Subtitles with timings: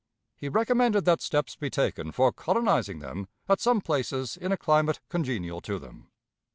[0.35, 4.99] He recommended that steps be taken for colonizing them at some places in a climate
[5.09, 6.09] congenial to them.